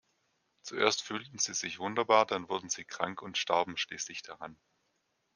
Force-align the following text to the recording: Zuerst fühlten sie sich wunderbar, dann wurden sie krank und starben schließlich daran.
Zuerst 0.63 1.03
fühlten 1.03 1.37
sie 1.37 1.53
sich 1.53 1.77
wunderbar, 1.77 2.25
dann 2.25 2.49
wurden 2.49 2.69
sie 2.69 2.83
krank 2.85 3.21
und 3.21 3.37
starben 3.37 3.77
schließlich 3.77 4.23
daran. 4.23 4.57